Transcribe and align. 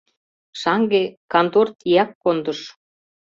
Шаҥге 0.61 1.01
кантор 1.31 1.67
тияк 1.79 2.09
кондыш. 2.23 2.59